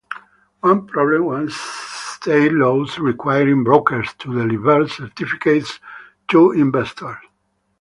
One 0.61 0.87
problem 0.87 1.25
was 1.25 1.55
state 1.55 2.53
laws 2.53 2.97
requiring 2.97 3.63
brokers 3.63 4.11
to 4.17 4.33
deliver 4.33 4.87
certificates 4.87 5.79
to 6.31 6.53
investors. 6.53 7.19